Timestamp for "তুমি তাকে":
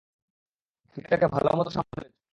0.89-1.27